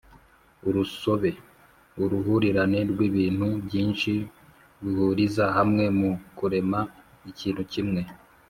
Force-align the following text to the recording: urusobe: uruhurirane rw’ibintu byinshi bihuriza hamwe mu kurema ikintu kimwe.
urusobe: 0.67 1.31
uruhurirane 2.03 2.79
rw’ibintu 2.91 3.47
byinshi 3.65 4.11
bihuriza 4.83 5.45
hamwe 5.57 5.83
mu 5.99 6.11
kurema 6.37 6.79
ikintu 7.31 7.63
kimwe. 7.71 8.01